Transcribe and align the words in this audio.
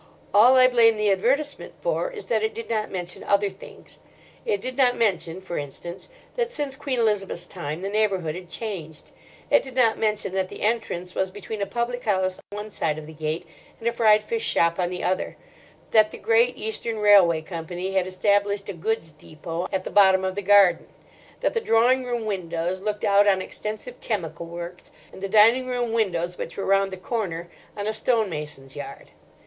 All 0.33 0.55
I 0.55 0.67
blame 0.67 0.97
the 0.97 1.11
advertisement 1.11 1.73
for 1.79 2.09
is 2.09 2.25
that 2.25 2.41
it 2.41 2.55
did 2.55 2.71
not 2.71 2.89
mention 2.89 3.23
other 3.23 3.51
things. 3.51 3.99
It 4.47 4.59
did 4.59 4.75
not 4.75 4.97
mention, 4.97 5.41
for 5.41 5.59
instance, 5.59 6.09
that 6.33 6.49
since 6.49 6.75
Queen 6.75 6.99
Elizabeth's 6.99 7.45
time 7.45 7.83
the 7.83 7.87
neighbourhood 7.87 8.33
had 8.33 8.49
changed. 8.49 9.11
It 9.51 9.61
did 9.61 9.75
not 9.75 9.99
mention 9.99 10.33
that 10.33 10.49
the 10.49 10.63
entrance 10.63 11.13
was 11.13 11.29
between 11.29 11.61
a 11.61 11.67
public 11.67 12.03
house 12.05 12.41
one 12.49 12.71
side 12.71 12.97
of 12.97 13.05
the 13.05 13.13
gate 13.13 13.45
and 13.79 13.87
a 13.87 13.91
fried 13.91 14.23
fish 14.23 14.43
shop 14.43 14.79
on 14.79 14.89
the 14.89 15.03
other; 15.03 15.37
that 15.91 16.09
the 16.09 16.17
Great 16.17 16.57
Eastern 16.57 16.97
Railway 16.97 17.43
Company 17.43 17.93
had 17.93 18.07
established 18.07 18.69
a 18.69 18.73
goods 18.73 19.11
depot 19.11 19.67
at 19.71 19.83
the 19.83 19.91
bottom 19.91 20.23
of 20.25 20.33
the 20.33 20.41
garden; 20.41 20.87
that 21.41 21.53
the 21.53 21.61
drawing 21.61 22.05
room 22.05 22.25
windows 22.25 22.81
looked 22.81 23.03
out 23.05 23.27
on 23.27 23.39
extensive 23.39 24.01
chemical 24.01 24.47
works, 24.47 24.89
and 25.13 25.21
the 25.21 25.29
dining 25.29 25.67
room 25.67 25.93
windows, 25.93 26.39
which 26.39 26.57
were 26.57 26.65
round 26.65 26.89
the 26.91 26.97
corner, 26.97 27.49
on 27.77 27.85
a 27.85 27.93
stonemason's 27.93 28.75
yard. 28.75 29.11